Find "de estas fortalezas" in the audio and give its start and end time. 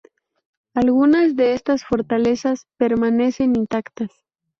1.35-2.65